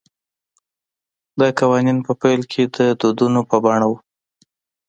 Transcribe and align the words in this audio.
دا 1.39 1.47
قوانین 1.59 1.97
په 2.05 2.11
پیل 2.21 2.41
کې 2.51 2.63
د 2.75 2.77
دودونو 3.01 3.41
په 3.49 3.57
بڼه 3.63 3.85
وو 3.89 3.97